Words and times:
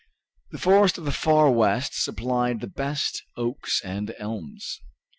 The 0.49 0.57
forest 0.57 0.97
of 0.97 1.05
the 1.05 1.11
Far 1.11 1.51
West 1.51 1.93
supplied 1.93 2.59
the 2.59 2.65
best 2.65 3.21
oaks 3.37 3.81
and 3.83 4.15
elms. 4.17 4.81